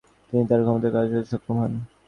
তিনি 0.29 0.43
তার 0.49 0.61
ক্ষমতা 0.63 0.89
কার্যকর 0.89 1.15
করতে 1.15 1.31
সক্ষম 1.31 1.55
হন। 1.61 1.73